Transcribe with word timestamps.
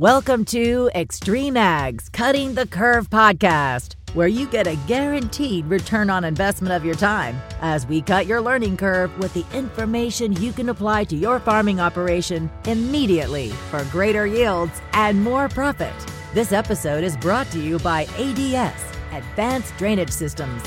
Welcome 0.00 0.46
to 0.46 0.90
Extreme 0.94 1.56
Ags 1.56 2.10
Cutting 2.10 2.54
the 2.54 2.66
Curve 2.66 3.10
podcast, 3.10 3.96
where 4.14 4.28
you 4.28 4.46
get 4.46 4.66
a 4.66 4.76
guaranteed 4.86 5.66
return 5.66 6.08
on 6.08 6.24
investment 6.24 6.72
of 6.72 6.86
your 6.86 6.94
time 6.94 7.38
as 7.60 7.86
we 7.86 8.00
cut 8.00 8.24
your 8.24 8.40
learning 8.40 8.78
curve 8.78 9.14
with 9.18 9.34
the 9.34 9.44
information 9.52 10.32
you 10.40 10.54
can 10.54 10.70
apply 10.70 11.04
to 11.04 11.16
your 11.16 11.38
farming 11.38 11.80
operation 11.80 12.50
immediately 12.64 13.50
for 13.68 13.84
greater 13.92 14.26
yields 14.26 14.80
and 14.94 15.22
more 15.22 15.50
profit. 15.50 15.92
This 16.32 16.52
episode 16.52 17.04
is 17.04 17.18
brought 17.18 17.50
to 17.50 17.60
you 17.60 17.78
by 17.80 18.04
ADS, 18.16 18.82
Advanced 19.12 19.76
Drainage 19.76 20.12
Systems. 20.12 20.62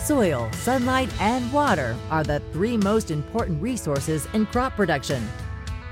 Soil, 0.00 0.50
sunlight, 0.54 1.10
and 1.20 1.52
water 1.52 1.96
are 2.10 2.24
the 2.24 2.40
three 2.52 2.76
most 2.76 3.12
important 3.12 3.62
resources 3.62 4.26
in 4.32 4.46
crop 4.46 4.74
production. 4.74 5.24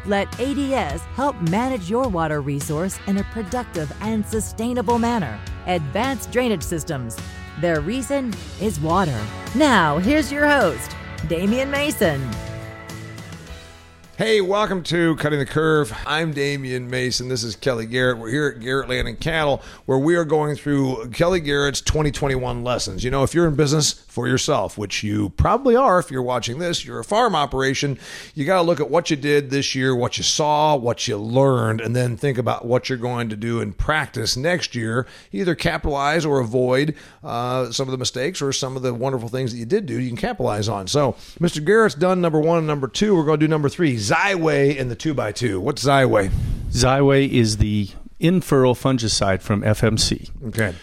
Let 0.04 0.28
ADS 0.40 1.00
help 1.14 1.40
manage 1.42 1.88
your 1.88 2.08
water 2.08 2.40
resource 2.40 2.98
in 3.06 3.18
a 3.18 3.24
productive 3.24 3.92
and 4.00 4.26
sustainable 4.26 4.98
manner. 4.98 5.38
Advanced 5.66 6.32
Drainage 6.32 6.62
Systems. 6.62 7.16
Their 7.60 7.80
reason 7.80 8.34
is 8.60 8.80
water. 8.80 9.20
Now, 9.54 9.98
here's 9.98 10.32
your 10.32 10.48
host, 10.48 10.96
Damian 11.28 11.70
Mason. 11.70 12.20
Hey, 14.22 14.40
welcome 14.40 14.84
to 14.84 15.16
Cutting 15.16 15.40
the 15.40 15.46
Curve. 15.46 15.92
I'm 16.06 16.32
Damian 16.32 16.88
Mason. 16.88 17.26
This 17.26 17.42
is 17.42 17.56
Kelly 17.56 17.86
Garrett. 17.86 18.18
We're 18.18 18.30
here 18.30 18.52
at 18.54 18.60
Garrett 18.60 18.88
Land 18.88 19.08
and 19.08 19.18
Cattle, 19.18 19.60
where 19.86 19.98
we 19.98 20.14
are 20.14 20.24
going 20.24 20.54
through 20.54 21.10
Kelly 21.10 21.40
Garrett's 21.40 21.80
2021 21.80 22.62
lessons. 22.62 23.02
You 23.02 23.10
know, 23.10 23.24
if 23.24 23.34
you're 23.34 23.48
in 23.48 23.56
business 23.56 23.92
for 23.92 24.28
yourself, 24.28 24.78
which 24.78 25.02
you 25.02 25.30
probably 25.30 25.74
are 25.74 25.98
if 25.98 26.12
you're 26.12 26.22
watching 26.22 26.60
this, 26.60 26.84
you're 26.84 27.00
a 27.00 27.04
farm 27.04 27.34
operation, 27.34 27.98
you 28.36 28.44
got 28.44 28.58
to 28.58 28.62
look 28.62 28.78
at 28.78 28.88
what 28.88 29.10
you 29.10 29.16
did 29.16 29.50
this 29.50 29.74
year, 29.74 29.96
what 29.96 30.16
you 30.16 30.22
saw, 30.22 30.76
what 30.76 31.08
you 31.08 31.16
learned, 31.16 31.80
and 31.80 31.96
then 31.96 32.16
think 32.16 32.38
about 32.38 32.64
what 32.64 32.88
you're 32.88 32.98
going 32.98 33.28
to 33.28 33.36
do 33.36 33.60
in 33.60 33.72
practice 33.72 34.36
next 34.36 34.76
year. 34.76 35.04
Either 35.32 35.56
capitalize 35.56 36.24
or 36.24 36.38
avoid 36.38 36.94
uh, 37.24 37.72
some 37.72 37.88
of 37.88 37.90
the 37.90 37.98
mistakes 37.98 38.40
or 38.40 38.52
some 38.52 38.76
of 38.76 38.82
the 38.82 38.94
wonderful 38.94 39.28
things 39.28 39.50
that 39.50 39.58
you 39.58 39.66
did 39.66 39.84
do, 39.84 39.98
you 39.98 40.06
can 40.06 40.16
capitalize 40.16 40.68
on. 40.68 40.86
So, 40.86 41.14
Mr. 41.40 41.64
Garrett's 41.64 41.96
done 41.96 42.20
number 42.20 42.38
one 42.38 42.58
and 42.58 42.68
number 42.68 42.86
two. 42.86 43.16
We're 43.16 43.24
going 43.24 43.40
to 43.40 43.46
do 43.46 43.50
number 43.50 43.68
three. 43.68 43.98
Xyway 44.12 44.76
in 44.76 44.88
the 44.88 44.96
2x2. 44.96 45.58
What's 45.58 45.84
Xyway? 45.84 46.30
Xyway 46.70 47.28
is 47.28 47.56
the 47.56 47.88
in-furrow 48.20 48.74
fungicide 48.74 49.40
from 49.40 49.62
FMC. 49.62 50.30
Okay. 50.48 50.74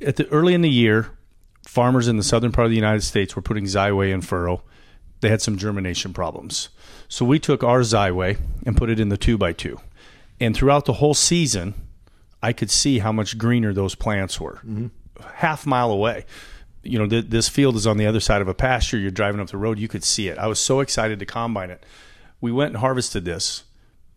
At 0.00 0.16
the 0.16 0.26
early 0.28 0.54
in 0.54 0.62
the 0.62 0.70
year, 0.70 1.10
farmers 1.66 2.08
in 2.08 2.16
the 2.16 2.22
southern 2.22 2.50
part 2.50 2.64
of 2.64 2.70
the 2.70 2.76
United 2.76 3.02
States 3.02 3.36
were 3.36 3.42
putting 3.42 3.64
Xyway 3.64 4.12
in 4.12 4.20
furrow. 4.20 4.62
They 5.20 5.28
had 5.28 5.42
some 5.42 5.56
germination 5.56 6.12
problems. 6.12 6.70
So 7.08 7.24
we 7.24 7.38
took 7.38 7.62
our 7.62 7.80
Xyway 7.80 8.38
and 8.64 8.76
put 8.76 8.90
it 8.90 8.98
in 8.98 9.10
the 9.10 9.18
2x2. 9.18 9.78
And 10.40 10.56
throughout 10.56 10.86
the 10.86 10.94
whole 10.94 11.14
season, 11.14 11.74
I 12.42 12.52
could 12.52 12.70
see 12.70 12.98
how 12.98 13.12
much 13.12 13.38
greener 13.38 13.72
those 13.72 13.94
plants 13.94 14.40
were. 14.40 14.60
Mm-hmm. 14.66 14.88
Half 15.34 15.66
mile 15.66 15.90
away. 15.90 16.24
You 16.82 16.98
know, 16.98 17.06
th- 17.06 17.26
this 17.28 17.48
field 17.48 17.76
is 17.76 17.86
on 17.86 17.96
the 17.96 18.06
other 18.06 18.20
side 18.20 18.42
of 18.42 18.48
a 18.48 18.54
pasture. 18.54 18.98
You're 18.98 19.10
driving 19.10 19.40
up 19.40 19.48
the 19.48 19.56
road, 19.56 19.78
you 19.78 19.88
could 19.88 20.04
see 20.04 20.28
it. 20.28 20.38
I 20.38 20.46
was 20.46 20.58
so 20.58 20.80
excited 20.80 21.18
to 21.20 21.26
combine 21.26 21.70
it. 21.70 21.84
We 22.44 22.52
went 22.52 22.72
and 22.72 22.76
harvested 22.76 23.24
this, 23.24 23.64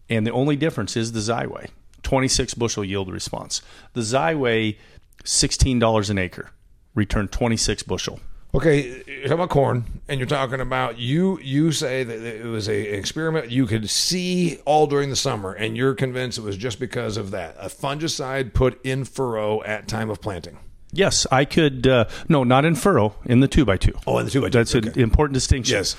and 0.09 0.27
the 0.27 0.31
only 0.31 0.57
difference 0.57 0.97
is 0.97 1.13
the 1.13 1.21
Xyway. 1.21 1.69
26 2.03 2.55
bushel 2.55 2.83
yield 2.83 3.09
response. 3.09 3.61
The 3.93 4.01
Xyway, 4.01 4.75
$16 5.23 6.09
an 6.09 6.17
acre, 6.17 6.49
returned 6.93 7.31
26 7.31 7.83
bushel. 7.83 8.19
Okay, 8.53 9.01
you're 9.07 9.21
talking 9.21 9.31
about 9.31 9.49
corn, 9.49 9.85
and 10.09 10.19
you're 10.19 10.27
talking 10.27 10.59
about 10.59 10.97
you. 10.97 11.39
You 11.39 11.71
say 11.71 12.03
that 12.03 12.19
it 12.19 12.43
was 12.43 12.67
a 12.67 12.89
an 12.89 12.99
experiment 12.99 13.49
you 13.49 13.65
could 13.65 13.89
see 13.89 14.57
all 14.65 14.87
during 14.87 15.09
the 15.09 15.15
summer, 15.15 15.53
and 15.53 15.77
you're 15.77 15.95
convinced 15.95 16.37
it 16.37 16.41
was 16.41 16.57
just 16.57 16.81
because 16.81 17.15
of 17.15 17.31
that. 17.31 17.55
A 17.57 17.69
fungicide 17.69 18.53
put 18.53 18.85
in 18.85 19.05
furrow 19.05 19.63
at 19.63 19.87
time 19.87 20.09
of 20.09 20.19
planting. 20.19 20.57
Yes, 20.91 21.25
I 21.31 21.45
could. 21.45 21.87
Uh, 21.87 22.09
no, 22.27 22.43
not 22.43 22.65
in 22.65 22.75
furrow, 22.75 23.15
in 23.23 23.39
the 23.39 23.47
two 23.47 23.63
by 23.63 23.77
two. 23.77 23.93
Oh, 24.05 24.17
in 24.17 24.25
the 24.25 24.31
two 24.31 24.41
by 24.41 24.49
two. 24.49 24.57
That's 24.57 24.75
an 24.75 24.99
important 24.99 25.33
distinction. 25.33 25.77
Yes, 25.77 25.95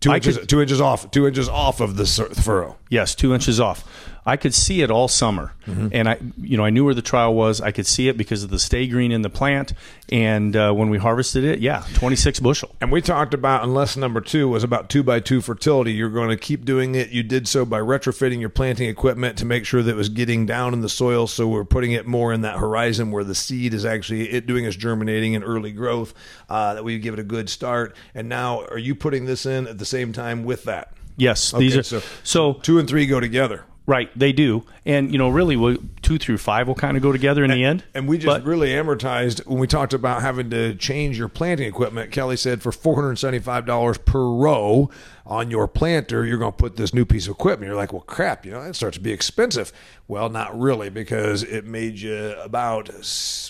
two 0.00 0.12
inches. 0.12 0.38
could- 0.38 0.48
two 0.48 0.60
inches 0.60 0.80
off. 0.80 1.10
Two 1.10 1.26
inches 1.26 1.48
off 1.48 1.80
of 1.80 1.96
the 1.96 2.06
furrow. 2.06 2.76
Yes, 2.90 3.14
two 3.14 3.34
inches 3.34 3.60
off. 3.60 3.84
I 4.26 4.36
could 4.36 4.52
see 4.52 4.82
it 4.82 4.90
all 4.90 5.06
summer, 5.08 5.52
and 5.66 6.08
I, 6.08 6.18
you 6.40 6.56
know, 6.56 6.64
I 6.64 6.70
knew 6.70 6.84
where 6.84 6.94
the 6.94 7.00
trial 7.02 7.32
was. 7.34 7.60
I 7.60 7.70
could 7.70 7.86
see 7.86 8.08
it 8.08 8.16
because 8.16 8.42
of 8.42 8.50
the 8.50 8.58
stay 8.58 8.86
green 8.88 9.12
in 9.12 9.22
the 9.22 9.30
plant, 9.30 9.72
and 10.10 10.54
uh, 10.56 10.72
when 10.72 10.90
we 10.90 10.98
harvested 10.98 11.44
it, 11.44 11.60
yeah, 11.60 11.84
twenty 11.94 12.16
six 12.16 12.40
bushel. 12.40 12.74
And 12.80 12.90
we 12.90 13.00
talked 13.00 13.34
about, 13.34 13.62
and 13.62 13.72
lesson 13.72 14.00
number 14.00 14.20
two 14.20 14.48
was 14.48 14.64
about 14.64 14.88
two 14.90 15.02
by 15.02 15.20
two 15.20 15.40
fertility. 15.40 15.92
You're 15.92 16.10
going 16.10 16.30
to 16.30 16.36
keep 16.36 16.64
doing 16.64 16.94
it. 16.96 17.10
You 17.10 17.22
did 17.22 17.46
so 17.46 17.64
by 17.64 17.78
retrofitting 17.78 18.40
your 18.40 18.48
planting 18.48 18.88
equipment 18.88 19.38
to 19.38 19.44
make 19.44 19.64
sure 19.64 19.82
that 19.82 19.90
it 19.92 19.96
was 19.96 20.08
getting 20.08 20.44
down 20.44 20.72
in 20.72 20.80
the 20.80 20.88
soil. 20.88 21.26
So 21.28 21.46
we're 21.46 21.64
putting 21.64 21.92
it 21.92 22.06
more 22.06 22.32
in 22.32 22.40
that 22.40 22.58
horizon 22.58 23.10
where 23.12 23.24
the 23.24 23.34
seed 23.34 23.74
is 23.74 23.84
actually 23.84 24.30
it 24.30 24.46
doing 24.46 24.64
its 24.64 24.76
germinating 24.76 25.34
and 25.36 25.44
early 25.44 25.70
growth. 25.72 26.14
Uh, 26.48 26.74
that 26.74 26.84
we 26.84 26.98
give 26.98 27.14
it 27.14 27.20
a 27.20 27.24
good 27.24 27.48
start. 27.48 27.94
And 28.14 28.28
now, 28.28 28.62
are 28.66 28.78
you 28.78 28.94
putting 28.94 29.24
this 29.26 29.46
in 29.46 29.66
at 29.66 29.78
the 29.78 29.84
same 29.86 30.12
time 30.12 30.44
with 30.44 30.64
that? 30.64 30.92
Yes, 31.16 31.52
these 31.52 31.76
are 31.76 31.82
so- 31.82 32.02
so 32.24 32.52
Two 32.54 32.78
and 32.78 32.88
three 32.88 33.06
go 33.06 33.20
together. 33.20 33.64
Right. 33.86 34.10
They 34.18 34.32
do, 34.32 34.64
and 34.84 35.10
you 35.12 35.18
know, 35.18 35.28
really, 35.28 35.56
we, 35.56 35.78
two 36.02 36.18
through 36.18 36.38
five 36.38 36.68
will 36.68 36.74
kind 36.74 36.96
of 36.96 37.02
go 37.02 37.12
together 37.12 37.44
in 37.44 37.50
the 37.50 37.64
end. 37.64 37.84
And 37.94 38.06
we 38.08 38.18
just 38.18 38.26
But- 38.26 38.44
really 38.44 38.70
amortized 38.70 39.46
when 39.46 39.58
we 39.58 39.66
talked 39.66 39.94
about 39.94 40.22
having 40.22 40.50
to 40.50 40.74
change 40.74 41.18
your 41.18 41.28
planting 41.28 41.66
equipment. 41.66 42.10
Kelly 42.10 42.36
said 42.36 42.62
for 42.62 42.72
four 42.72 42.96
hundred 42.96 43.18
seventy-five 43.18 43.66
dollars 43.66 43.98
per 43.98 44.24
row 44.26 44.90
on 45.24 45.50
your 45.50 45.66
planter, 45.66 46.24
you're 46.24 46.38
going 46.38 46.52
to 46.52 46.56
put 46.56 46.76
this 46.76 46.94
new 46.94 47.04
piece 47.04 47.26
of 47.26 47.32
equipment. 47.32 47.68
You're 47.68 47.76
like, 47.76 47.92
well, 47.92 48.02
crap, 48.02 48.46
you 48.46 48.52
know, 48.52 48.62
that 48.62 48.76
starts 48.76 48.96
to 48.96 49.02
be 49.02 49.10
expensive. 49.12 49.72
Well, 50.06 50.28
not 50.28 50.56
really, 50.58 50.88
because 50.88 51.42
it 51.42 51.64
made 51.64 51.98
you 51.98 52.34
about 52.40 52.88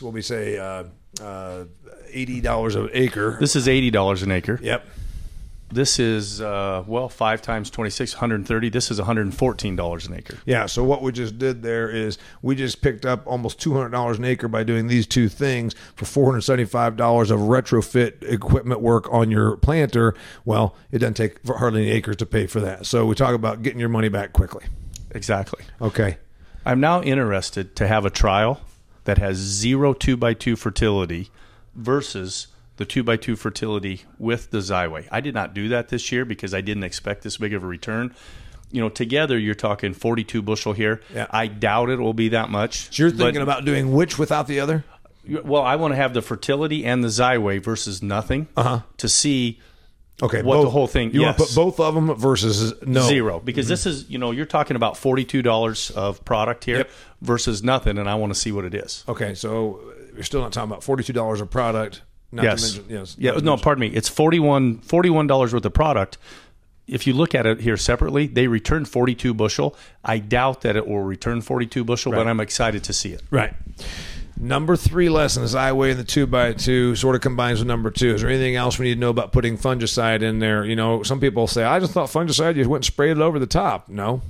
what 0.00 0.12
we 0.14 0.22
say, 0.22 0.56
uh, 0.58 0.84
uh, 1.22 1.64
eighty 2.10 2.40
dollars 2.40 2.74
an 2.76 2.88
acre. 2.92 3.36
This 3.40 3.56
is 3.56 3.68
eighty 3.68 3.90
dollars 3.90 4.22
an 4.22 4.30
acre. 4.30 4.58
Yep. 4.62 4.86
This 5.68 5.98
is 5.98 6.40
uh, 6.40 6.84
well 6.86 7.08
five 7.08 7.42
times 7.42 7.70
26, 7.70 8.14
130. 8.14 8.68
This 8.68 8.90
is 8.90 8.98
one 8.98 9.06
hundred 9.06 9.22
and 9.22 9.36
fourteen 9.36 9.74
dollars 9.74 10.06
an 10.06 10.14
acre. 10.14 10.38
Yeah, 10.46 10.66
so 10.66 10.84
what 10.84 11.02
we 11.02 11.10
just 11.10 11.38
did 11.38 11.62
there 11.62 11.90
is 11.90 12.18
we 12.40 12.54
just 12.54 12.82
picked 12.82 13.04
up 13.04 13.26
almost 13.26 13.60
two 13.60 13.74
hundred 13.74 13.90
dollars 13.90 14.18
an 14.18 14.24
acre 14.24 14.46
by 14.46 14.62
doing 14.62 14.86
these 14.86 15.08
two 15.08 15.28
things 15.28 15.74
for 15.96 16.04
four 16.04 16.26
hundred 16.26 16.42
seventy-five 16.42 16.96
dollars 16.96 17.32
of 17.32 17.40
retrofit 17.40 18.22
equipment 18.22 18.80
work 18.80 19.12
on 19.12 19.30
your 19.30 19.56
planter. 19.56 20.14
Well, 20.44 20.76
it 20.92 21.00
doesn't 21.00 21.14
take 21.14 21.44
hardly 21.44 21.82
any 21.82 21.90
acres 21.90 22.16
to 22.16 22.26
pay 22.26 22.46
for 22.46 22.60
that. 22.60 22.86
So 22.86 23.04
we 23.04 23.16
talk 23.16 23.34
about 23.34 23.62
getting 23.62 23.80
your 23.80 23.88
money 23.88 24.08
back 24.08 24.32
quickly. 24.32 24.64
Exactly. 25.10 25.64
Okay. 25.82 26.18
I'm 26.64 26.78
now 26.80 27.02
interested 27.02 27.74
to 27.76 27.88
have 27.88 28.04
a 28.04 28.10
trial 28.10 28.60
that 29.04 29.18
has 29.18 29.36
zero 29.36 29.94
two 29.94 30.16
by 30.16 30.34
two 30.34 30.54
fertility 30.54 31.30
versus 31.74 32.46
the 32.76 32.84
two 32.84 33.02
by 33.02 33.16
two 33.16 33.36
fertility 33.36 34.02
with 34.18 34.50
the 34.50 34.58
Xyway. 34.58 35.06
I 35.10 35.20
did 35.20 35.34
not 35.34 35.54
do 35.54 35.68
that 35.68 35.88
this 35.88 36.10
year 36.12 36.24
because 36.24 36.52
I 36.54 36.60
didn't 36.60 36.84
expect 36.84 37.22
this 37.22 37.36
big 37.38 37.54
of 37.54 37.62
a 37.62 37.66
return. 37.66 38.14
You 38.72 38.80
know, 38.80 38.88
together 38.88 39.38
you're 39.38 39.54
talking 39.54 39.94
42 39.94 40.42
bushel 40.42 40.72
here. 40.72 41.00
Yeah. 41.14 41.26
I 41.30 41.46
doubt 41.46 41.88
it 41.90 42.00
will 42.00 42.14
be 42.14 42.30
that 42.30 42.50
much. 42.50 42.94
So 42.94 43.04
you're 43.04 43.10
thinking 43.12 43.42
about 43.42 43.64
doing 43.64 43.92
which 43.92 44.18
without 44.18 44.46
the 44.46 44.60
other? 44.60 44.84
well, 45.44 45.62
I 45.62 45.74
want 45.76 45.92
to 45.92 45.96
have 45.96 46.14
the 46.14 46.22
fertility 46.22 46.84
and 46.84 47.02
the 47.02 47.08
Xyway 47.08 47.60
versus 47.62 48.02
nothing 48.02 48.46
Uh-huh. 48.56 48.80
to 48.98 49.08
see 49.08 49.60
Okay. 50.22 50.40
What 50.42 50.62
the 50.62 50.70
whole 50.70 50.86
thing- 50.86 51.12
You 51.12 51.22
want 51.22 51.36
to 51.36 51.44
put 51.44 51.54
both 51.54 51.78
of 51.78 51.94
them 51.94 52.14
versus 52.14 52.72
no 52.86 53.02
zero 53.02 53.38
because 53.38 53.68
this 53.68 53.84
is 53.84 54.08
you 54.08 54.16
know 54.18 54.30
you're 54.30 54.46
talking 54.46 54.74
about 54.74 54.96
forty 54.96 55.24
two 55.26 55.42
dollars 55.42 55.90
of 55.90 56.24
product 56.24 56.64
here 56.64 56.78
Yep. 56.78 56.90
versus 57.20 57.62
nothing, 57.62 57.98
and 57.98 58.08
I 58.08 58.14
want 58.14 58.32
to 58.32 58.38
see 58.38 58.50
what 58.50 58.64
it 58.64 58.74
is. 58.74 59.04
Okay, 59.06 59.34
so 59.34 59.78
you're 60.14 60.22
still 60.24 60.40
not 60.40 60.52
talking 60.52 60.70
about 60.70 60.82
forty-two 60.82 61.12
dollars 61.12 61.42
of 61.42 61.50
product. 61.50 62.00
Not 62.32 62.44
yes. 62.44 62.72
To 62.72 62.80
mention, 62.80 62.96
yes. 62.96 63.16
Yeah. 63.18 63.32
No, 63.42 63.56
pardon 63.56 63.80
me. 63.80 63.88
It's 63.88 64.08
41 64.08 64.80
dollars 65.26 65.52
worth 65.52 65.64
of 65.64 65.72
product. 65.74 66.18
If 66.86 67.06
you 67.06 67.14
look 67.14 67.34
at 67.34 67.46
it 67.46 67.60
here 67.60 67.76
separately, 67.76 68.26
they 68.28 68.46
return 68.46 68.84
42 68.84 69.34
bushel. 69.34 69.76
I 70.04 70.18
doubt 70.18 70.60
that 70.60 70.76
it 70.76 70.86
will 70.86 71.00
return 71.00 71.40
42 71.40 71.82
bushel, 71.82 72.12
but 72.12 72.28
I'm 72.28 72.38
excited 72.38 72.84
to 72.84 72.92
see 72.92 73.10
it. 73.10 73.22
Right. 73.30 73.54
Number 74.38 74.76
three 74.76 75.08
lesson 75.08 75.42
is 75.42 75.54
Xyway 75.54 75.92
in 75.92 75.96
the 75.96 76.04
two 76.04 76.26
by 76.26 76.52
two 76.52 76.94
sort 76.94 77.16
of 77.16 77.22
combines 77.22 77.58
with 77.58 77.66
number 77.66 77.90
two. 77.90 78.14
Is 78.14 78.20
there 78.20 78.30
anything 78.30 78.54
else 78.54 78.78
we 78.78 78.86
need 78.86 78.94
to 78.94 79.00
know 79.00 79.10
about 79.10 79.32
putting 79.32 79.56
fungicide 79.56 80.22
in 80.22 80.40
there? 80.40 80.64
You 80.64 80.76
know, 80.76 81.02
some 81.02 81.20
people 81.20 81.46
say, 81.46 81.64
I 81.64 81.80
just 81.80 81.92
thought 81.92 82.10
fungicide, 82.10 82.56
you 82.56 82.68
went 82.68 82.80
and 82.80 82.84
sprayed 82.84 83.12
it 83.16 83.20
over 83.20 83.38
the 83.38 83.46
top. 83.46 83.88
No. 83.88 84.20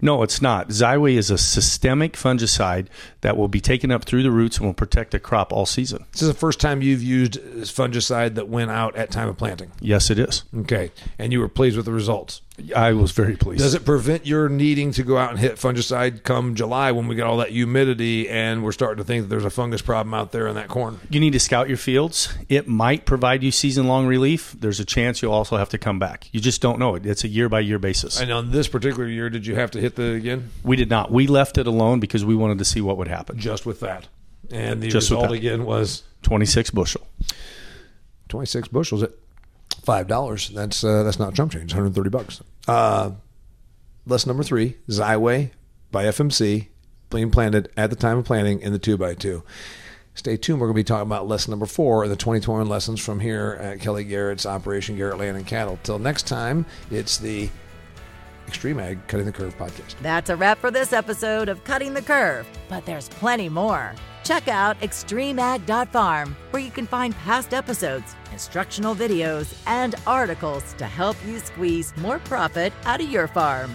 No, 0.00 0.22
it's 0.22 0.40
not. 0.40 0.68
Xyway 0.68 1.16
is 1.16 1.30
a 1.30 1.38
systemic 1.38 2.14
fungicide 2.14 2.86
that 3.20 3.36
will 3.36 3.48
be 3.48 3.60
taken 3.60 3.90
up 3.90 4.04
through 4.04 4.22
the 4.22 4.30
roots 4.30 4.58
and 4.58 4.66
will 4.66 4.74
protect 4.74 5.10
the 5.10 5.20
crop 5.20 5.52
all 5.52 5.66
season. 5.66 6.04
This 6.12 6.22
is 6.22 6.28
the 6.28 6.34
first 6.34 6.60
time 6.60 6.82
you've 6.82 7.02
used 7.02 7.34
fungicide 7.40 8.34
that 8.34 8.48
went 8.48 8.70
out 8.70 8.96
at 8.96 9.10
time 9.10 9.28
of 9.28 9.36
planting. 9.36 9.72
Yes, 9.80 10.10
it 10.10 10.18
is. 10.18 10.44
Okay. 10.56 10.90
And 11.18 11.32
you 11.32 11.40
were 11.40 11.48
pleased 11.48 11.76
with 11.76 11.86
the 11.86 11.92
results. 11.92 12.40
I 12.76 12.92
was 12.92 13.12
very 13.12 13.36
pleased. 13.36 13.62
Does 13.62 13.74
it 13.74 13.84
prevent 13.84 14.26
your 14.26 14.48
needing 14.48 14.92
to 14.92 15.02
go 15.02 15.16
out 15.16 15.30
and 15.30 15.38
hit 15.38 15.54
fungicide 15.54 16.22
come 16.24 16.54
July 16.54 16.92
when 16.92 17.08
we 17.08 17.14
get 17.14 17.24
all 17.24 17.38
that 17.38 17.50
humidity 17.50 18.28
and 18.28 18.62
we're 18.62 18.72
starting 18.72 18.98
to 18.98 19.04
think 19.04 19.22
that 19.22 19.28
there's 19.28 19.44
a 19.44 19.50
fungus 19.50 19.80
problem 19.82 20.12
out 20.12 20.32
there 20.32 20.46
in 20.46 20.56
that 20.56 20.68
corn? 20.68 21.00
You 21.08 21.20
need 21.20 21.32
to 21.32 21.40
scout 21.40 21.68
your 21.68 21.78
fields. 21.78 22.34
It 22.48 22.68
might 22.68 23.06
provide 23.06 23.42
you 23.42 23.50
season 23.50 23.86
long 23.86 24.06
relief. 24.06 24.54
There's 24.58 24.80
a 24.80 24.84
chance 24.84 25.22
you'll 25.22 25.32
also 25.32 25.56
have 25.56 25.70
to 25.70 25.78
come 25.78 25.98
back. 25.98 26.28
You 26.32 26.40
just 26.40 26.60
don't 26.60 26.78
know 26.78 26.94
it. 26.96 27.06
It's 27.06 27.24
a 27.24 27.28
year 27.28 27.48
by 27.48 27.60
year 27.60 27.78
basis. 27.78 28.20
And 28.20 28.30
on 28.30 28.50
this 28.50 28.68
particular 28.68 29.08
year, 29.08 29.30
did 29.30 29.46
you 29.46 29.54
have 29.54 29.70
to 29.72 29.80
hit 29.80 29.89
the 29.96 30.12
again? 30.12 30.50
We 30.62 30.76
did 30.76 30.90
not. 30.90 31.10
We 31.10 31.26
left 31.26 31.58
it 31.58 31.66
alone 31.66 32.00
because 32.00 32.24
we 32.24 32.34
wanted 32.34 32.58
to 32.58 32.64
see 32.64 32.80
what 32.80 32.96
would 32.96 33.08
happen. 33.08 33.38
Just 33.38 33.66
with 33.66 33.80
that. 33.80 34.08
And 34.50 34.82
the 34.82 34.88
Just 34.88 35.10
result 35.10 35.30
again 35.32 35.64
was 35.64 36.02
26 36.22 36.70
bushel. 36.70 37.06
26 38.28 38.68
bushels 38.68 39.02
at 39.02 39.10
five 39.84 40.08
dollars. 40.08 40.48
That's 40.48 40.82
uh, 40.84 41.02
that's 41.02 41.18
not 41.18 41.34
chump 41.34 41.52
change. 41.52 41.72
130 41.72 42.10
bucks. 42.10 42.42
Uh, 42.66 43.12
lesson 44.06 44.28
number 44.28 44.42
three: 44.42 44.76
Xyway 44.88 45.50
by 45.90 46.04
FMC, 46.04 46.68
being 47.10 47.30
planted 47.30 47.70
at 47.76 47.90
the 47.90 47.96
time 47.96 48.18
of 48.18 48.24
planting 48.24 48.60
in 48.60 48.72
the 48.72 48.78
two 48.78 48.96
by 48.96 49.14
two. 49.14 49.42
Stay 50.14 50.36
tuned. 50.36 50.60
We're 50.60 50.66
going 50.66 50.74
to 50.76 50.80
be 50.80 50.84
talking 50.84 51.06
about 51.06 51.28
lesson 51.28 51.50
number 51.52 51.66
four 51.66 52.06
the 52.08 52.16
2021 52.16 52.68
lessons 52.68 53.00
from 53.00 53.20
here 53.20 53.56
at 53.60 53.80
Kelly 53.80 54.04
Garrett's 54.04 54.44
Operation 54.44 54.96
Garrett 54.96 55.18
Land 55.18 55.36
and 55.36 55.46
Cattle. 55.46 55.78
Till 55.82 55.98
next 55.98 56.26
time, 56.26 56.66
it's 56.90 57.16
the 57.16 57.48
Extreme 58.50 58.80
Ag 58.80 59.06
Cutting 59.06 59.26
the 59.26 59.32
Curve 59.32 59.56
podcast. 59.56 59.94
That's 60.02 60.28
a 60.28 60.34
wrap 60.34 60.58
for 60.58 60.72
this 60.72 60.92
episode 60.92 61.48
of 61.48 61.62
Cutting 61.62 61.94
the 61.94 62.02
Curve, 62.02 62.48
but 62.68 62.84
there's 62.84 63.08
plenty 63.08 63.48
more. 63.48 63.94
Check 64.24 64.48
out 64.48 64.78
extremeag.farm, 64.80 66.36
where 66.50 66.60
you 66.60 66.72
can 66.72 66.88
find 66.88 67.14
past 67.14 67.54
episodes, 67.54 68.16
instructional 68.32 68.92
videos, 68.92 69.56
and 69.68 69.94
articles 70.04 70.72
to 70.78 70.84
help 70.84 71.16
you 71.24 71.38
squeeze 71.38 71.96
more 71.98 72.18
profit 72.18 72.72
out 72.86 73.00
of 73.00 73.08
your 73.08 73.28
farm. 73.28 73.70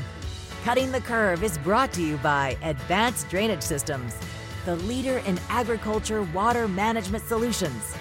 Cutting 0.66 0.92
the 0.92 1.00
Curve 1.00 1.42
is 1.42 1.58
brought 1.60 1.94
to 1.94 2.02
you 2.04 2.18
by 2.18 2.58
Advanced 2.62 3.30
Drainage 3.30 3.64
Systems, 3.64 4.18
the 4.66 4.76
leader 4.76 5.20
in 5.20 5.40
agriculture 5.48 6.24
water 6.34 6.68
management 6.68 7.24
solutions. 7.24 7.96